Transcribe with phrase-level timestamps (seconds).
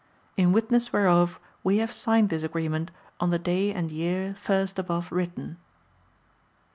[0.35, 5.11] IN WITNESS WHEREOF we have signed this agreement on the day and year first above
[5.11, 5.57] written.